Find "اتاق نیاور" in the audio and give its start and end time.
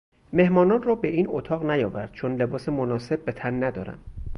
1.29-2.09